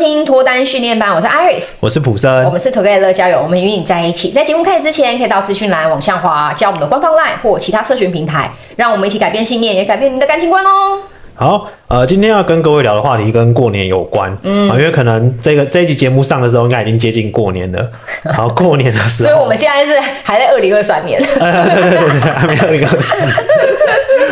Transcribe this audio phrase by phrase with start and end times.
[0.00, 4.30] 听脱单训练班，我是 Iris，我是普森，我们是 Together 乐交友，我们与你在一起。
[4.30, 11.00] 在节目开始之前，可以到资讯栏往下滑，加我们的官方 LINE 或其他社群平台，让我们一起改变信念，也改变你的感情观哦。
[11.34, 17.86] 好，呃，今天要跟各位聊的话题跟过年有关，嗯，因为可能这个这一集节目上的时候，应该已经接近过年了。
[18.32, 23.26] 好，过年的时候，所以我们现在是还在二零二三年， 呃，对对对对，还没二零二四，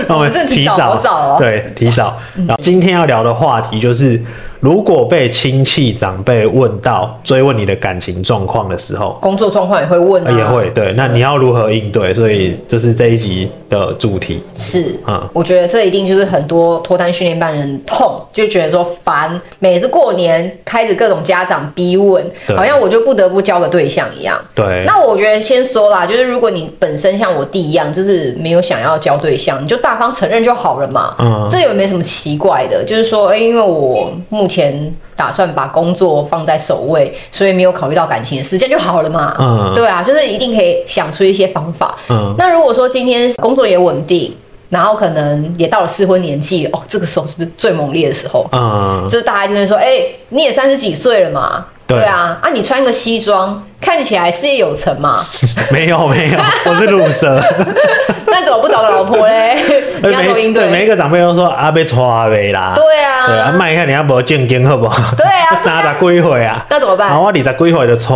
[0.08, 2.18] 那 我们提早，好早哦，对，提早。
[2.46, 4.18] 然后今天要聊的话题就是。
[4.60, 10.92] 如果被亲戚长辈问到追问你的感情状况的时候，工作状况也会问、啊，也会对。
[10.96, 12.12] 那你要如何应对？
[12.12, 14.42] 所以这是这一集的主题。
[14.56, 22.24] 是，嗯，我觉得这一定就是很多脱单训练班人痛，就觉得说烦，每次过年开始各种家长逼问，
[22.56, 24.38] 好像我就不得不交个对象一样。
[24.54, 24.84] 对。
[24.86, 31.14] 那我觉得先说啦，就是如果你本身像我弟一样，就是没有想要交对象，你就大方承认就好了嘛。
[31.18, 31.46] 嗯。
[31.50, 39.34] 这也没什么奇怪的，就是说，哎、欸，因为我目目前打算把工作放在首位，所以没有考虑到感情的时间就好了嘛。
[39.40, 41.98] 嗯，对啊，就是一定可以想出一些方法。
[42.08, 44.32] 嗯，那如果说今天工作也稳定，
[44.68, 48.46] 然后可能也到了适婚年纪，哦，这个时候是最猛烈的时候。
[48.52, 51.66] 嗯，就是大家就会说，哎、欸，你也三十几岁了嘛。
[51.88, 55.24] 对啊，啊，你穿个西装，看起来事业有成嘛？
[55.72, 57.42] 没有没有，我是鲁蛇。
[58.30, 59.56] 那怎么不找个老婆嘞？
[60.06, 60.68] 你要怎么应对？
[60.70, 62.72] 每一个长辈都说啊，被娶呗啦。
[62.74, 64.96] 对啊，对啊，卖一下你要不正经好不好？
[65.16, 67.08] 对啊， 三十几岁啊，那怎么办？
[67.08, 68.08] 然后我二十几岁就娶。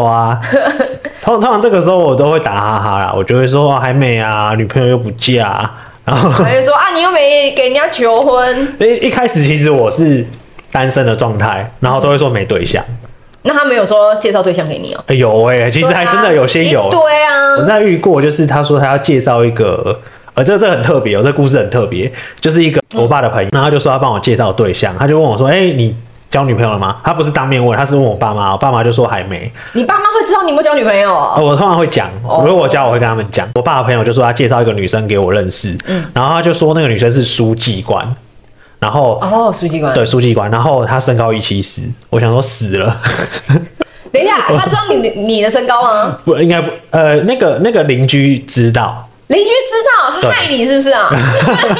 [1.23, 5.71] 通通常这个时候我都会打哈哈啦，我就会说还没啊，女朋友又不嫁，
[6.05, 8.75] 然后还会说啊，你又没给人家求婚。
[8.81, 10.27] 一一开始其实我是
[10.73, 12.85] 单身的状态，然后都会说没对象。
[13.45, 15.03] 那他没有说介绍对象给你哦？
[15.15, 16.89] 有哎，其实还真的有些有。
[16.91, 19.99] 对啊，我在遇过，就是他说他要介绍一个，
[20.35, 25.95] 呃，这这很特别哦，这故事很特别，就是一个我爸的朋友，然后他就说他帮我介绍对象，他就问我说，哎，你
[26.31, 26.97] 交女朋友了吗？
[27.05, 29.51] 他不是当面问，他是问我爸妈，我爸妈就说还没。
[29.75, 31.13] 你爸妈会知道你有没有交女朋友？
[31.37, 33.47] 我通常会讲，如果我交，我会跟他们讲。
[33.55, 38.07] 我爸的朋友就说他介绍一个女生给我认识，嗯，然后他就说那个女生是书记官。
[38.79, 42.97] 然后哦，书记官对书记官，然后他身高一七四，我想说死了。
[44.11, 46.19] 等一下， 他知道你你的身高吗？
[46.25, 46.69] 不，应该不。
[46.91, 51.11] 呃，那个那个邻居知道，邻居知道他害你是不是啊？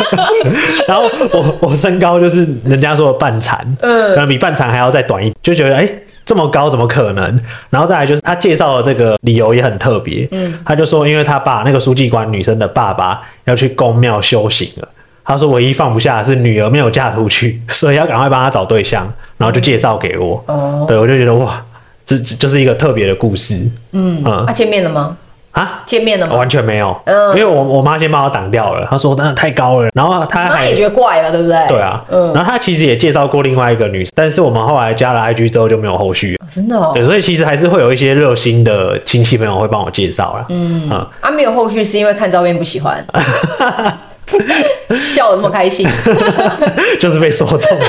[0.89, 5.89] 然后我我身高就是人家说的半残，嗯，可能比半残还要再短一，就觉得哎
[6.25, 7.41] 这么高怎么可能？
[7.71, 14.89] 然后再来就是他介绍的这个理由也很特别，嗯，他就说因为他爸那个书记官女生的爸爸要去宫庙修行了。
[15.25, 19.07] 他说：“唯一放不下的是女儿没有嫁出去， 所以要赶快帮他找对象，
[19.39, 20.43] 然后就介绍给我。
[20.49, 21.65] 哦，对，我就觉得哇，
[22.05, 23.55] 这这就是一个特别的故事。
[23.93, 25.17] 嗯嗯，他见面了吗？
[25.53, 26.35] 啊，见面了吗？
[26.37, 26.99] 完全没有。
[27.05, 28.87] 嗯，因为我我妈先把我挡掉了。
[28.91, 31.67] 她说：‘那太高了。’然后她还也觉得怪了，对不对？
[31.69, 32.03] 对啊。
[32.09, 36.39] 嗯，然后她其实也介绍过另外一个女生，但是我们后来加了 IG 之后就没有后续。
[36.51, 36.91] 真的哦。
[36.95, 40.47] 对，所以其实还是会有一些热心的亲戚朋友会帮我介绍啦。
[40.49, 43.05] 嗯嗯，啊，没有后续是因为看照片不喜欢。
[44.91, 45.87] 笑得那么开心，
[46.99, 47.85] 就是被说中了。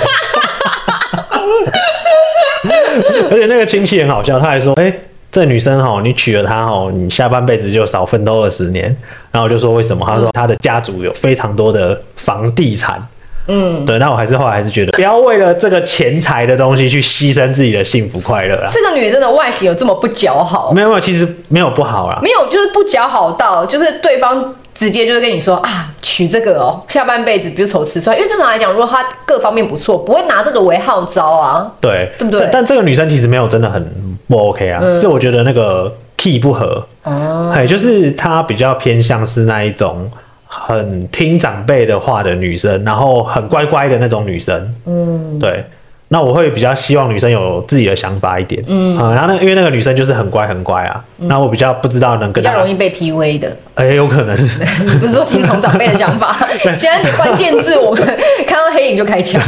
[3.32, 5.00] 而且那个亲戚很好笑，他还说：“哎、欸，
[5.34, 8.86] 这女生哈，你娶了她哈，你下半辈子就少奋斗二十年。”
[9.32, 13.06] 然后我就说：“为什么？”她说：“她的家族有非常多的房地产。”
[13.48, 13.98] 嗯，对。
[13.98, 18.70] 那我还是后来还是觉得，不要为了这个钱财的东西去牺牲自己的幸福快乐啊。
[18.72, 20.72] 这个女生的外形有这么不姣好？
[20.72, 22.20] 没有没有，其实没有不好啦。
[22.22, 24.56] 没有，就是不姣好到就是对方。
[24.74, 32.50] 直接就是跟你说啊，娶这个哦，下半辈子比如愁吃穿，因为正常来讲，如果他各方面不错，不会拿这个为号召啊，对，对不对？
[32.52, 33.84] 但这个女生其实没有真的很
[34.28, 40.10] 不 OK 啊，嗯、是我觉得那个 key 不合，哦，哎，就是她比较偏向是那一种
[40.48, 45.64] 很听长辈的话的女生，然后很乖乖的那种女生，嗯，对。
[46.14, 54.38] 那我会比较希望女生有自己的想法一点，嗯，嗯，然后那因为那个女生就是很乖很乖啊，那、嗯、我比较不知道能跟比较容易被 PUA 的，哎、欸，有可能，
[54.86, 56.38] 你不是说听从长辈的想法，
[56.76, 58.06] 现在你关键字我们
[58.46, 59.42] 看到黑影就开枪，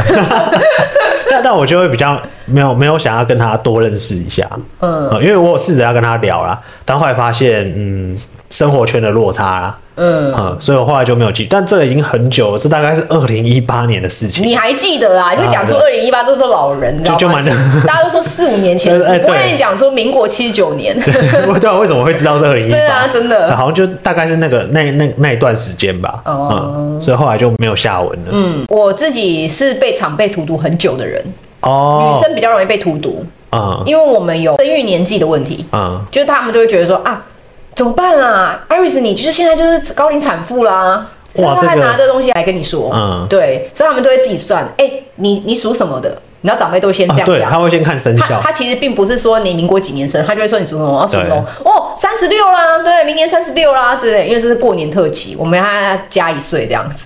[1.29, 8.17] 但但我就会比较没有没有想要跟她多认识一下，嗯，因为我有试着要跟她聊啦，但后来发现，嗯，
[8.49, 9.77] 生活圈的落差啦。
[9.95, 14.45] 嗯，嗯，所以我后来就没有记，但这个已经很久了，这大概是二零一八年的事情。
[14.45, 15.33] 你还记得啊？
[15.35, 17.43] 就讲说二零一八都是老人，就就蛮
[17.87, 20.93] 大家都说四五年前的事，我跟你讲说民国七十九年。
[20.99, 21.13] 对，
[21.59, 22.75] 对啊，为什么会知道是二零一八？
[22.77, 26.21] 对啊，真的，好像就大概是那个那那那一段时间吧。
[26.25, 28.31] 哦、嗯，所以后来就没有下文了。
[28.31, 31.23] 嗯，我自己是被常被荼毒很久的人。
[31.61, 33.25] 哦，女生比较容易被荼毒。
[33.53, 35.65] 嗯，因为我们有生育年纪的问题。
[35.71, 37.23] 嗯，就是他们就会觉得说啊。
[37.75, 41.05] 怎么办啊，Iris，你就是现在就是高龄产妇啦，
[41.35, 48.39] 哇，他还拿这东西来跟你说，嗯，对，所以他们都会自己算，哎、欸，你你属什么的，你知道长辈都先这样讲，对，他会先看生肖。
[48.41, 55.65] 他其实并不是说你民国几年生，他就会说你属什么，我要属龙哦，三十六啦，对，明年三十六啦之类，因为这是过年特辑，我们要
[56.09, 57.05] 加一岁这样子，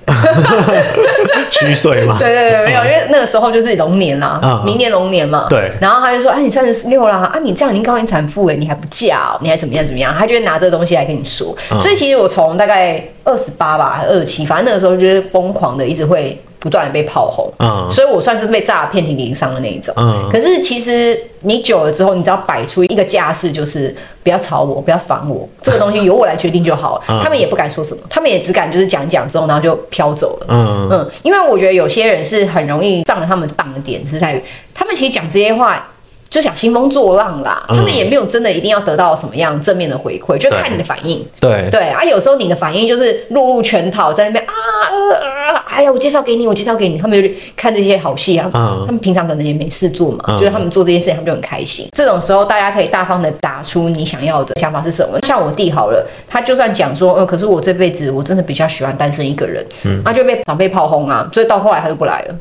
[1.51, 2.17] 虚岁嘛？
[2.19, 5.47] 对对对，没有，因为那个时候就是龙年啦，明年龙年嘛。
[5.49, 10.13] 对，然后他就说，哎，你三十六啦，啊，你这样已经高龄产妇哎，你还不嫁，你还怎么样怎么样？
[10.17, 11.55] 他就会拿这个东西来跟你说。
[11.79, 16.41] 所以其实我从大概二十八吧，还二十七，反正那个时候就是疯狂的，一直会。
[16.59, 20.29] 不断的被炮轰，嗯，所以我算是被炸得遍体鳞伤的那一种，嗯。
[20.31, 27.03] 可是其实你久了之后，你只要摆出一个架势，就是不要吵我，不要烦我， 这个东西由我来决定就好了。
[27.07, 30.47] 嗯、他们也不敢说什么，他们也只敢就是讲讲之后，然后就飘走了。
[30.49, 31.11] 嗯嗯。
[31.23, 35.87] 因为我觉得有些人是很容易上了他们当的点是在于，他们其实讲这些话。
[36.29, 41.25] 就想兴风作浪啦，他们也没有真的一定要得到什么样正面的回馈，就看你的反应。
[41.39, 44.53] 对对啊，有时候你的反应就是落入圈套，在那边啊
[44.89, 48.49] 呃，哎呀，我介绍给你，我介绍给你，他们就看这些好戏啊。
[48.53, 51.87] 他们平常可能也没事做嘛，就是他们做这些事情，他们就很开心。
[51.95, 55.19] 这种时候，大家可以大方的打出你想要的想法是什么。
[55.21, 62.35] 像我弟好了，他就算讲说，呃，可是我这辈子我真的比较喜欢单身一个人，嗯他就被长辈炮轰啊，所以到后来他就不来了。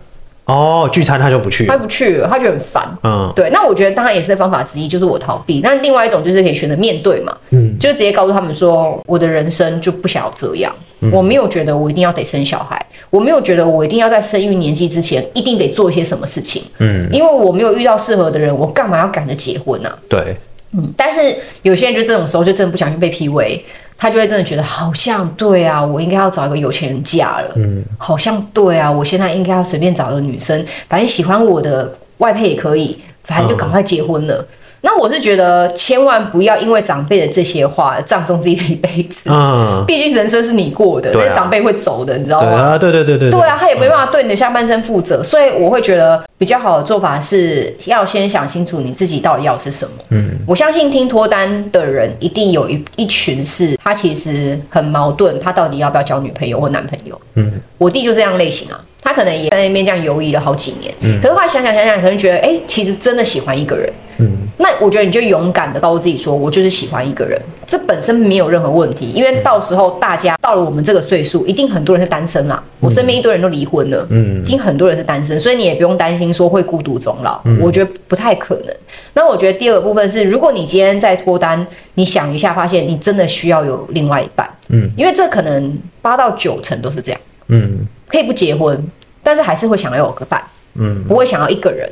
[0.48, 2.82] 哦，聚餐他就不去，他不去了，他觉得很烦。
[3.02, 3.50] 嗯，对。
[3.50, 5.60] 那我觉得当然也是方法之一，就是我逃避。
[5.62, 10.74] 那另外一种就是可以选择面对嘛，嗯，就直接告诉他们说，我的人生就不想要这样。
[11.00, 16.62] 嗯，我没有觉得我一定要得生小孩，我没有觉得我一定要在生育年纪之前一定得做一些什么事情。
[16.78, 19.90] 嗯，因为我没有遇到适合的人，我干嘛要赶着结婚呢？
[19.90, 19.98] 啊？
[20.08, 20.34] 对，
[20.72, 20.90] 嗯。
[20.96, 23.60] 但是有些人就这种时候就真的不小心被 PUA。
[23.98, 27.52] 他就会真的觉得好像对啊，我应该要找一个有钱人嫁了。
[27.56, 34.36] 嗯，好像对啊，我现在应该要随便找一个女生，反正喜欢我的外配也可以，反正就赶快结婚了。
[34.36, 39.28] 嗯那我是觉得，千万不要因为长辈的这些话葬送自己的一辈子。
[39.30, 42.78] 嗯，毕竟人生是你过的，那长辈会走的，你知道吗？
[42.78, 43.30] 对对对对。
[43.30, 49.92] 对啊，他也没办法对你的下半生负责，所以我会觉得比较好的做法是要先想清楚你自己到底要的是什么。
[50.10, 57.20] 嗯，我相信听脱单的人一定有一一群是他其实很矛盾，他到底要不要交女朋友或男朋友？
[57.34, 58.80] 嗯，我弟就这样类型啊。
[59.00, 78.74] 他可能也在那边这样犹豫了好几年，嗯，可是后来想想想想，可能觉得，哎、欸，其实真的喜欢一个人，嗯，那我觉得你就勇敢的告诉自己说，我就是喜欢一个人，这本身没有任何问题，因为到时候大家到了我们这个岁数，一定很多人是单身啦，我身边一堆人都离婚了，嗯，已经很多人是单身，所以你也不用担心说会孤独终老，我觉得不太可能。
[79.14, 81.64] 那我觉得第二个部分是，如果你今天在脱单，
[81.94, 88.84] 你想一下，发现你真的需要有另外一半，嗯，因为这可能八到九成都是这样，嗯，可以不结婚。
[89.22, 90.42] 但是还是会想要有个伴，
[90.74, 91.88] 嗯，不会想要一个人。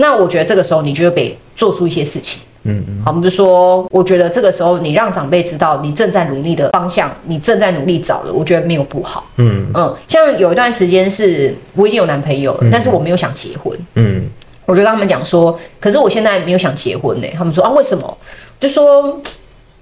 [0.00, 3.02] 那我觉得这个时候你就得做出一些事情，嗯嗯。
[3.04, 9.94] 好，我们就说，我觉得这个时候你让长辈知道你正在努力的方向，你正在努力找的，我觉得没有不好，嗯嗯。
[10.08, 14.24] 像有一段时间是我已经有男朋友了，但是我没有想结婚，嗯，
[14.64, 17.26] 我就跟他们讲说，可是我现在没有想结婚呢。
[17.36, 18.16] 他们说啊，为什么？
[18.58, 19.20] 就说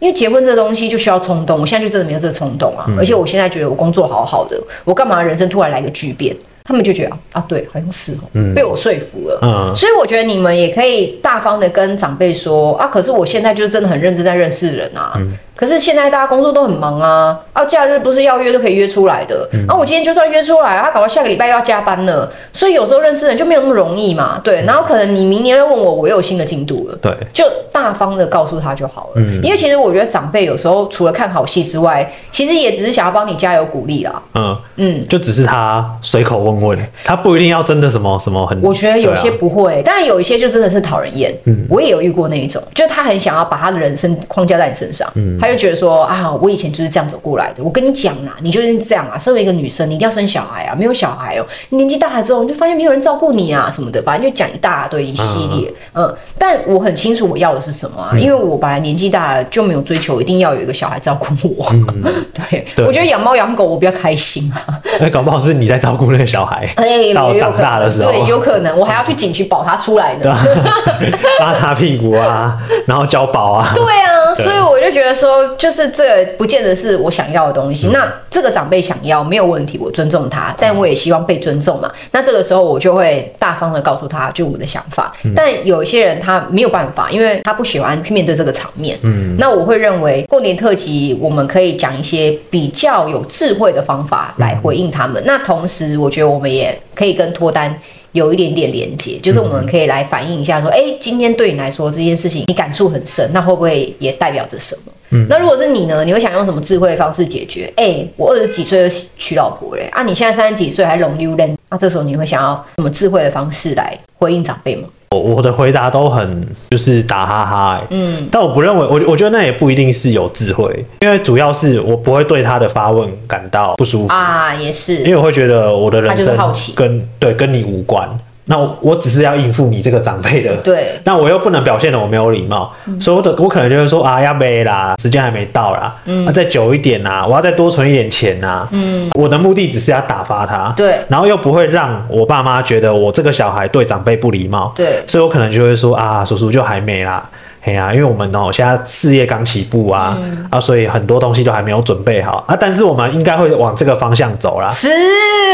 [0.00, 6.36] 因为结婚这个东西就需要冲动，我现在就真的没有这个冲动啊，而且我现在觉得我工作好好的，我干嘛人生突然来个巨变？
[6.68, 9.38] 他们就觉得啊，对，好像是哦，被我说服了。
[9.40, 15.14] 嗯，所以我觉得你们也可以大方的跟长辈说啊，可是我现在就真的很认真在认识人啊。
[15.16, 19.48] 嗯可是现在大家工作都很忙啊，啊，假日不是要约就可以约出来的。
[19.52, 24.40] 嗯、啊，我今天就算约出来，他搞到下个礼拜又要加班了，所以有时候认识人就没有那么容易嘛。
[24.44, 26.96] 对，然后可能你明年又问我，我又有新的进度了。
[27.02, 29.12] 对，就大方的告诉他就好了。
[29.16, 34.22] 嗯，因为其实我觉得长辈有时候除了看好戏之外，其实也只是想要帮你加油鼓励啦。
[34.36, 38.62] 嗯嗯，就只是他随口问问，他不一定要真的什么什么很。
[38.62, 41.36] 我觉得有些不会，但有一些就真的是讨人厌。
[41.46, 45.10] 嗯，我也有遇过那一种，就是他很想要把他的人生框架在你身上。
[45.16, 45.36] 嗯。
[45.48, 47.62] 就觉得说啊，我以前就是这样走过来的。
[47.62, 49.18] 我跟你讲啦，你就是这样啊。
[49.18, 50.74] 身为一个女生，你一定要生小孩啊。
[50.74, 55.72] 没有小孩哦，你年纪大了之后，你就发现没有人照顾你啊什么的，反正就讲一大堆一系列。
[55.94, 61.26] 嗯，嗯，但我很清楚我要的是什么啊，因为我本来年纪大了就没有追求一定要有一个小孩照顾
[61.56, 61.66] 我。
[61.72, 62.02] 嗯、
[62.50, 64.78] 对，对，我觉得养猫养狗我比较开心啊。
[65.00, 70.36] 那、欸，搞不好是你在照顾那个小孩，欸、到长大的时候，对，有可能我还要去警局保他出来呢，
[71.40, 73.72] 帮他擦屁股啊，然后交保啊。
[73.74, 75.37] 对啊，所以我就觉得说。
[75.56, 77.88] 就是这不见得是我想要的东西。
[77.88, 81.90] 那这个长辈想要没有问题，我尊重他，但我也希望被尊重嘛。
[82.12, 85.14] 那这个时候我就会大方的告诉他，就我的想法。
[85.34, 88.98] 但有一些人他没有办法，因为他不喜欢去面对这个场面。
[89.02, 95.22] 嗯，那我会认为过年特辑我们可以讲一些比较有智慧的方法来回应他们。
[95.26, 97.74] 那同时，我觉得我们也可以跟脱单
[98.12, 104.92] 有一点点连接，就是我们可以来反映一下说，哎，今天对你来说这件事情你感触很深，那会不会也代表着什么？
[105.10, 106.04] 嗯，那如果是你呢？
[106.04, 107.72] 你会想用什么智慧的方式解决？
[107.76, 114.88] 哎、欸，我二十几岁就娶老婆嘞，啊，你现在三十几岁还龙溜人，那这时候你会想要什么智慧的方式来回应长辈吗？
[115.10, 124.12] 我我的回答都很就是打哈哈、欸，嗯，但我不认为，我我觉得那也不一定是有智慧，因为主要是我不会对他的发问感到不舒服。
[124.12, 126.36] 啊，也是，因为我会觉得我的人生
[126.76, 128.06] 跟对跟你无关。
[128.50, 130.98] 那我我只是要应付你这个长辈的，对。
[131.04, 139.10] 那我又不能表现得我没有礼貌，嗯、所以我的我可能就会说啊，要没啦，时间还没到啦，嗯，那再久一点呐，我要再多存一点钱呐，嗯。
[139.14, 140.96] 我的目的只是要打发他，对。
[141.08, 145.02] 然后又不会让我爸妈觉得我这个小孩对长辈不礼貌，对。
[145.06, 147.28] 所以我可能就会说啊，叔叔就还没啦。
[147.68, 152.56] 哎呀，因为我们哦，现在事业刚起步啊，嗯、啊，所以很多东西都还没有准备好啊。
[152.58, 154.70] 但是我们应该会往这个方向走啦。
[154.70, 154.88] 是，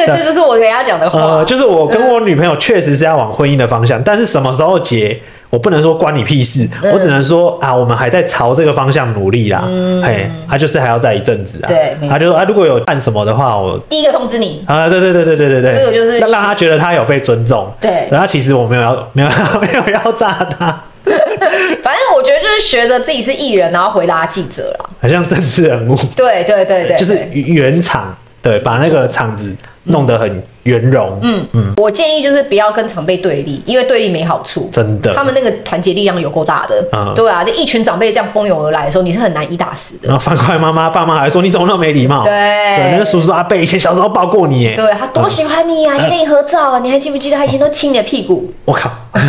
[0.07, 1.21] 这就是我给他讲的话。
[1.21, 9.65] 呃，就是我跟我女朋友确实是要往婚姻的方向，嗯、但是什么时候结，我不能说关你屁事，嗯、我只能说啊，我们还在朝这个方向努力啦。
[9.67, 11.67] 嗯，嘿，他、啊、就是还要再一阵子啊。
[11.67, 14.63] 对，他就说啊，如果有办什么的话，我第一个通知你。
[14.69, 17.69] 啊，对对对对对对对，这个就是让让他觉得他有被尊重。
[17.81, 19.29] 对，然后其实我没有要没有
[19.61, 20.81] 没有要炸他。
[21.83, 25.97] 反正我觉得就是学着自己是艺人，然后回答记者了，很像政治人物。
[26.17, 31.19] 对对对对，就是圆场，对，把那个场子弄得很圆融。
[31.23, 34.71] 嗯嗯，我建议就是不要跟长辈对立，因为对立没好处。
[34.73, 36.83] 真的，他们那个团结力量有够大的。
[36.93, 40.09] 嗯，对啊，就一群长辈这样蜂拥而来的时候，你是很难以打死的。
[40.09, 42.25] 然后反过来，妈妈爸妈还说你怎么那么没礼貌？
[42.25, 48.51] 对，那个叔叔阿伯以前小时候抱过你耶，对他多喜欢你啊，还跟你合照啊，你还记不记得他以前都亲你的屁股？
[48.65, 48.91] 我靠！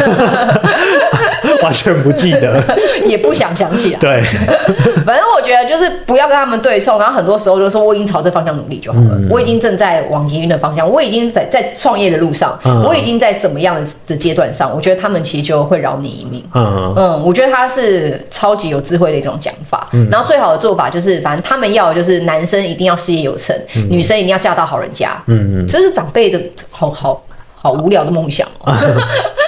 [1.64, 2.62] 完全不记得，
[3.06, 4.00] 也不想想起来。
[4.00, 4.22] 对，
[5.06, 16.44] 反正我觉得就是不要跟他们对冲，然后很多时候就说我已经朝这方向努力就好了，嗯、我已经正在往营运的方向，我已经在在创业的路上，嗯、我已经在什么样的的阶段上，我觉得他们其实就会饶你一命。
[16.54, 16.94] 嗯。
[16.96, 19.88] 嗯，我觉得他是超级有智慧的一种讲法。
[19.94, 25.12] 嗯、然后最好的做法就是，反正他们要的就是男生一定要事业有成，嗯、女生一定要嫁到好人家。
[25.28, 27.22] 嗯嗯，这是长辈的好好
[27.65, 28.72] 好无聊的梦想哦。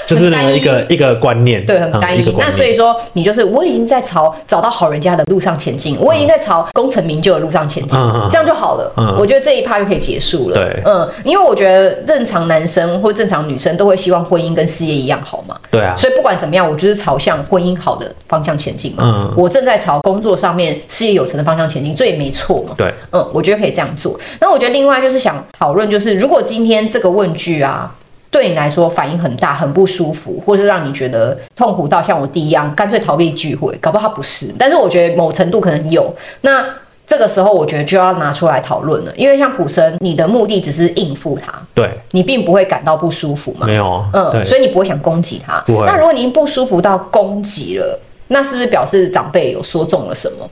[0.08, 2.34] 就是那一个一个观念，对，很单一。
[2.40, 8.00] 那所以说，你就是我已经在朝找到好人家的路上前进，我已经在朝功成名就的路上前进，
[8.32, 8.90] 这样就好了。
[8.96, 10.56] 嗯我觉得这一趴就可以结束了。
[10.56, 15.58] 对，嗯，因为我觉得正常男生或正常女生都会希望婚姻跟事业一样好嘛。
[15.70, 15.94] 对啊。
[15.98, 19.04] 所以不管怎么样，我就是朝向婚姻好的方向前进嘛。
[19.06, 19.34] 嗯。
[19.36, 22.74] 我正在朝工作上面事业有成的方向前进，这也没错嘛。
[22.78, 22.94] 对。
[23.12, 24.18] 嗯，我觉得可以这样做。
[24.40, 27.94] 那我觉得另外就是想讨论，就是如果今天这个问句啊。
[28.38, 34.54] 对你来说反应很大，很不舒服，或是让你觉得痛苦到像我弟一样，干脆逃避聚会，搞不好他不是。
[34.60, 36.16] 但是我觉得某程度可能有。
[36.42, 36.64] 那
[37.08, 43.66] 这个时候，我觉得就要拿出来讨论了，因为像普生，你的目的只是应付他，对，你并不会感到不舒服嘛？
[43.66, 45.64] 没有，嗯，所以你不会想攻击他。
[45.66, 50.48] 那如果你不舒服到攻击了，那是不是表示长辈有说中了什么？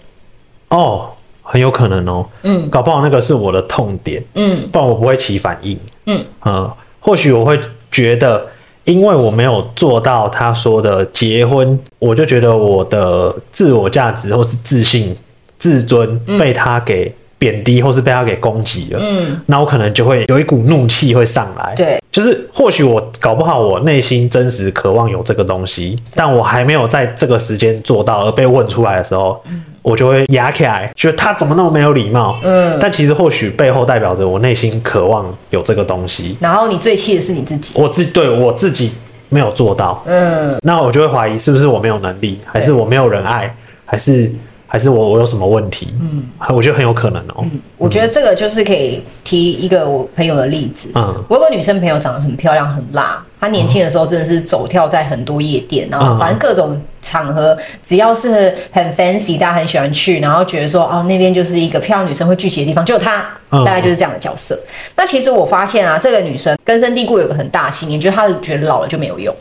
[0.70, 1.12] 哦，
[1.44, 2.26] 很有可能哦。
[2.42, 4.24] 嗯，搞不好那个是我的痛点。
[4.34, 5.80] 嗯，不然我不会起反应。
[6.08, 6.72] 嗯嗯。
[7.02, 7.60] 或许我会
[7.96, 8.46] 觉得，
[8.84, 15.16] 因为我没有做到他说的结婚，我就觉得我的自我价值或是自信、
[15.58, 19.00] 自尊被他给贬低，或是被他给攻击了。
[19.02, 21.74] 嗯，那我可能就会有一股怒气会上来。
[21.76, 29.42] 对，就是或许我搞不好我内心真实渴望有这个东西，但我还没有在这个时间做到，而被问出来的时候。
[29.50, 32.40] 嗯我就会压起来，觉得他怎么那么没有礼貌。
[32.44, 36.36] 嗯，但其实或许背后代表着我内心渴望有这个东西。
[36.40, 38.94] 然后你最气的是你自己，我自对我自己
[39.30, 40.02] 没有做到。
[40.08, 44.32] 嗯，那我就会怀疑是不是我没有能力，还是我没有人爱，还是
[44.68, 45.94] 还是我我有什么问题？
[46.02, 47.36] 嗯，我觉得很有可能哦。
[47.44, 50.90] 嗯，我觉得这个就是可以提一个我朋友的例子。
[50.96, 53.24] 嗯，我有个女生朋友长得很漂亮，很辣。
[53.40, 64.60] 她年轻的时候真的是走跳在很多夜店，然后反正各种场合，只要是很 fancy，大家很喜欢去，然后觉得说哦，那边就是一个漂亮女生会聚集的地方，就她大概就是这样的角色。
[64.96, 69.36] 那其实我发现啊，这个女生根深蒂固有个很大信念，就是她觉得老了就没有用。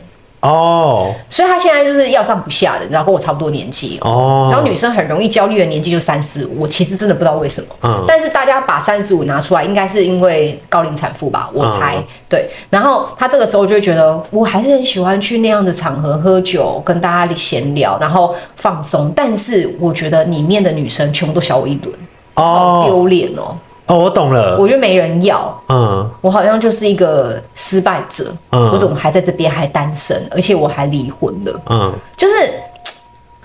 [0.45, 4.47] 哦，所以他现在就是要上不下的，然后跟我差不多年纪哦。
[4.51, 7.67] 然后女生很容易焦虑的年纪就三十五，我其实真的不知道为什么。
[7.81, 11.49] 嗯，但是大家把三十五拿出来，应该是因为高龄产妇吧？
[11.51, 12.47] 我猜、嗯、对。
[12.69, 19.11] 然后他这个时候就会觉得，我还是很喜欢去那样的场合喝酒，跟大家闲聊，然后放松。
[19.15, 21.95] 但是我觉得里面的女生全部都小我一轮，
[22.35, 23.57] 哦丢脸哦。
[23.87, 24.57] 哦，我懂了。
[24.59, 32.33] 我觉得没人要，嗯，我好像就是一个失败者，嗯，我怎么还在这边还单身，而且我还离婚了，嗯，就是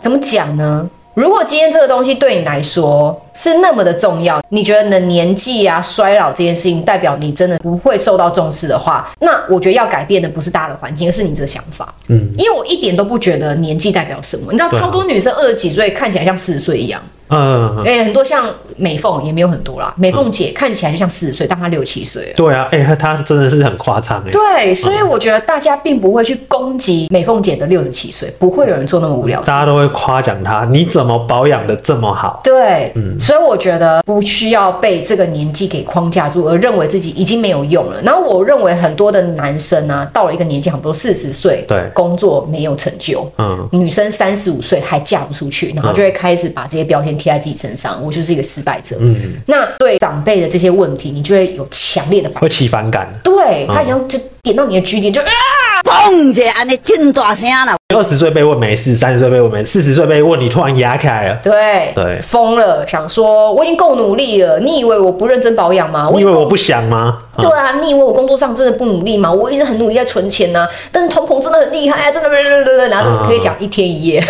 [0.00, 0.88] 怎么讲呢？
[1.12, 17.02] 如果今天这个东西对你来说是那么的重要，你觉得你的年纪啊、衰老这件事情代表你真的不会受到重视的话，那我觉得要改变的不是大的环境，而是你这个想法，嗯，因为我一点都不觉得年纪代表什么，你知道，超多女生二十几岁看起来像四十岁一样。
[17.30, 18.46] 嗯，哎，很多像
[18.76, 19.94] 美凤也没有很多啦。
[19.96, 22.32] 美凤姐看起来就像四十岁，但她六七岁。
[22.36, 24.30] 对啊，哎，她真的是很夸张哎。
[24.30, 29.40] 对，所以我觉得大家并不会去攻击美凤姐的六十七岁，不会有人做那么无聊。
[29.42, 32.40] 大家都会夸奖她，你怎么保养的这么好？
[32.42, 38.00] 对，嗯，所以我觉得不需要被这个年纪给框架住，而认为自己已经没有用了。
[38.02, 48.96] 然后我认为很多的男生啊，到了一个年纪，很多四十岁，对，工作没有成就，嗯，女生三十五岁还嫁不出去，然后就会开始把这些标签贴在自己身上，我就是一个失败者。
[48.98, 53.06] 嗯，那对长辈的这些问题，你就会有强烈的反，会起反感。
[53.22, 55.28] 对，他已经就点到你的据点，就啊，
[55.84, 56.34] 砰！
[56.34, 57.76] 这安尼真大声了。
[57.94, 66.08] 二十岁被问没事，三十岁被问没事，四十岁被问你突然压开了，对对，疯了，想说我已经够努力了，你以为我不认真保养吗？
[66.14, 67.18] 你以为我不想吗？
[67.36, 69.32] 对啊，你以为我工作上真的不努力吗？
[69.32, 74.24] 我一直很努力在存钱呢、啊，但是通膨真的很厉害啊，真的，然后可以讲一天一夜，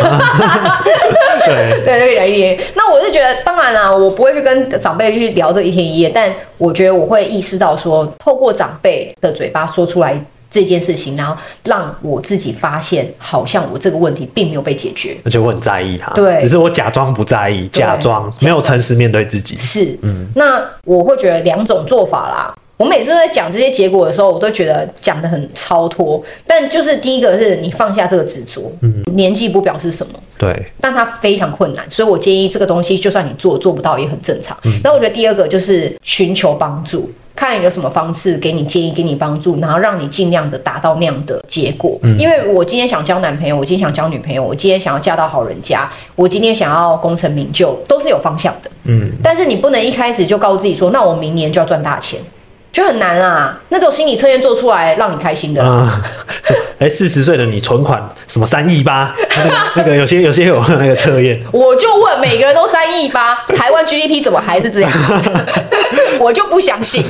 [1.45, 2.59] 对 对， 可以讲一天。
[2.81, 10.19] 那我是觉得，当然啦，我不会去跟长辈去聊这一天一夜，但我觉得我会意识到说，透过长辈的嘴巴说出来。
[10.53, 19.57] 这件事情，然后让我自己发现，好像我这个问题并没有被解决，而且我很在意他，对，只是我假装不在意，假装没有诚实面对自己。
[19.57, 22.53] 是，嗯，那我会觉得两种做法啦。
[22.81, 26.23] 我每次都在讲这些结果的时候，我都觉得讲得很超脱。
[26.47, 34.57] 但就是第一个是你放下这个执着，嗯，年纪不表示什么，对，但它非常困难，所以我建议这个东西，就算你做做不到也很正常。
[34.83, 37.11] 那、嗯、我觉得第二个就是寻求帮助。
[37.37, 41.99] 看你有什么方式给你建议，给你帮助，然后让你尽量的达到那样的结果。
[42.03, 48.71] 嗯，因为我今天想交男朋友，我今天想交女朋友，我今天想要嫁到好人家，我今天想要功成名就，都是有方向的。
[48.85, 52.19] 嗯，但是你不能一开始就告诉自己说，那我明年就要赚大钱。
[52.73, 56.01] 就很难啊，那种心理测验做出来让你开心的啦。
[56.79, 59.15] 哎、嗯，四十岁的你存款什么三亿八？
[59.75, 61.43] 那个有些有些有那个测验。
[61.53, 64.91] 我就问，每个人都三亿八，台湾 GDP 怎么还是这样？
[66.21, 67.03] 我就不相信。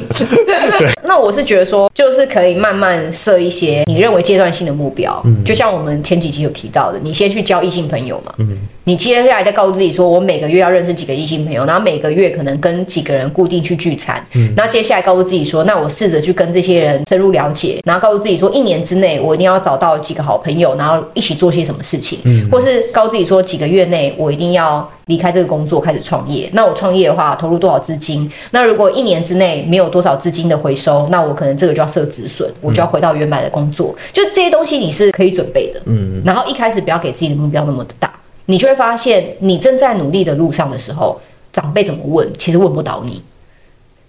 [1.05, 5.21] 那我是觉得说，就是可以慢慢设一些你认为阶段性的目标。
[5.25, 8.33] 嗯，就像我们前几集有提到的，你先去交异性朋友嘛。
[8.39, 8.57] 嗯。
[8.85, 14.25] 你接下来再告诉自己说，我每个月要认识几个异性朋友，然后每个月可能跟几个人固定去聚餐。
[14.35, 14.53] 嗯。
[14.57, 22.21] 那接下来告诉自己说，那我试着去跟这些人深入了解，然后告诉自己说，一年之内我一定要找到几个好朋友，然后一起做些什么事情。
[22.25, 22.49] 嗯。
[22.51, 26.49] 或是告诉自己说，几个月内我一定要离开这个工作，开始创业。
[26.53, 28.31] 那我创业的话，投入多少资金？
[28.53, 33.95] 那如果一年之内没有多少资金的回收，那我可能这个就要设止损，我就要回到原来的工作。
[34.13, 35.81] 就这些东西你是可以准备的。
[35.87, 36.23] 嗯。
[36.25, 38.13] 然后一开始不要给自己的目标那么的大。
[38.47, 41.21] 你就会发现，你正在努力的路上的时候，
[41.53, 43.23] 长辈怎么问，其实问不倒你。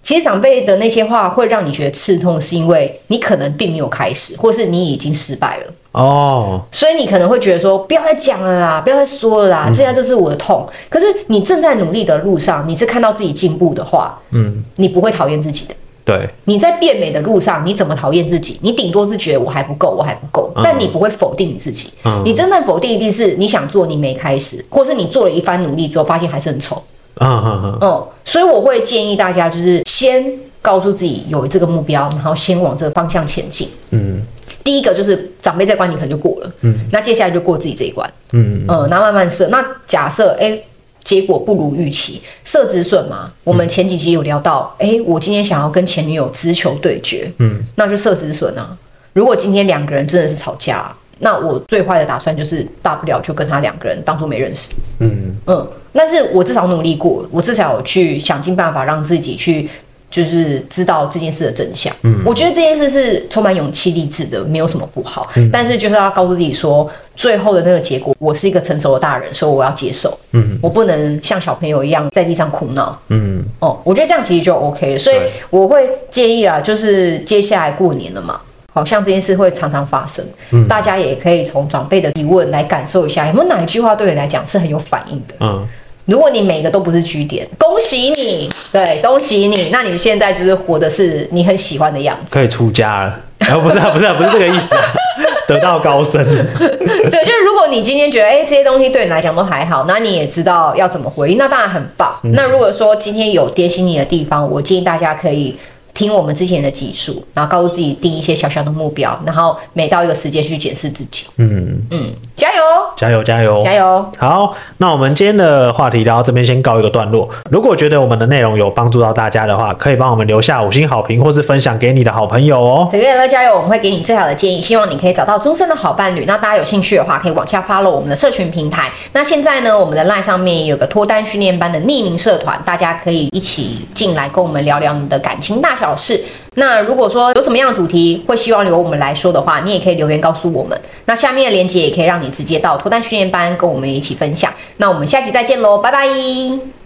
[0.02, 5.72] 其实长辈的那些话会让你觉得刺痛，是因为你可能并没有开始，或是你已经失败了。
[5.92, 10.66] 哦，所以你可能会觉得说，不要再讲了啦，不要再说了啦，这样就是我的痛。
[10.88, 15.74] 可是你正在努力的路上，你是看到自己进步的话，嗯，你不会讨厌自己的。
[16.04, 18.58] 对，你在变美的路上，你怎么讨厌自己？
[18.62, 21.92] 你顶多是觉得我还不够，我还不够，但你不会否定你自己。
[22.04, 26.82] 嗯，你真正否定一定是你想做，你没开始，或是你做了一番努力之后，发现还是很丑。
[27.20, 27.78] 嗯嗯嗯。
[27.82, 30.24] 嗯，所以我会建议大家，就是先
[30.60, 33.68] 告诉自己有这个目标，然后先往这个方向前进。
[33.90, 34.20] 嗯，
[34.64, 36.52] 第一个就是长辈这关你可能就过了。
[36.60, 38.10] 嗯，那接下来就过自己这一关。
[38.32, 39.48] 嗯嗯，然后慢慢设。
[39.48, 40.50] 那假设哎。
[40.50, 40.64] 欸
[41.04, 43.28] 结果不如预期，设止损嘛。
[43.42, 48.74] 我们前几集有聊到，哎、嗯欸，我今天想要跟前女友直球对决，嗯，那就设止损啊。
[49.12, 55.68] 如果今天两个人真的是吵架，那我最坏的打算就是大不了就跟他两个人当做没认识，嗯嗯。
[55.92, 59.68] 但是我至少努力过，我至少有去想尽办法让自己去。
[60.12, 61.92] 就是知道这件事的真相。
[62.02, 65.28] 嗯，我觉得这件事是充满勇气、励志的，没有什么不好。
[65.34, 70.16] 嗯，但是就是要告诉自己说，最后的那个结果，我是一个成熟的大人，所以我要接受。
[70.32, 72.96] 嗯，我不能像小朋友一样在地上哭闹。
[73.08, 74.98] 嗯，哦，我觉得这样其实就 OK 了。
[74.98, 75.16] 所以
[75.48, 78.38] 我会建议啊，就是接下来过年了嘛，
[78.74, 80.22] 好像这件事会常常发生。
[80.50, 85.34] 嗯，大家也可以从长辈的提问来感受一下，有没有哪一句话对你来讲是很有反应的？
[85.40, 85.66] 嗯。
[86.06, 93.18] 如果你每个都不是据点，恭喜你，对，恭喜你，那你现在就是活的是你很喜欢的样子，可以出家了。
[93.38, 94.82] 然后不是啊，不是啊，不是这个意思啊，
[95.48, 96.24] 得道高僧。
[96.24, 102.14] 对，就是如果你今天觉得哎、欸、这些东西对你来讲都还好，那你也知道要怎么回应，那当然很棒。
[102.22, 105.56] 嗯、那如果说今天有点醒你的地方，我建议大家可以
[105.94, 111.26] 听我们之前的集数，然后告诉自己定一些小小的目标，然后每到一个时间去检视自己。
[111.36, 112.62] 嗯嗯，加油，
[112.96, 114.10] 加油，加油，加油！
[114.18, 117.28] 好，那我们今天的话题聊到这边先告一个段落。
[117.50, 122.88] 如果觉得我们的内容有帮助到大家的话，可以帮我们留下五星好评，或是分享给你的好朋友哦。
[122.90, 126.24] 整个乐加油，我们会给你最好的建议，希望你可以找到终身的好伴侣。
[126.24, 128.90] 那大家有兴趣的话，可以往下 follow 我们的社群平台。
[129.12, 136.22] 那现在呢，我们的 LINE 上面有个脱单训练班的匿名社团，大家可以一起进来跟我们聊聊你的感情大小事。
[136.54, 140.80] 那如果说有什么样的主题会希望由我们来说的话，你也可以留言告诉我们。
[141.06, 144.52] 那下面的链接也可以让你直接到脱单训练班跟我们一起分享。
[144.76, 146.81] 那我们下期再见喽，拜拜。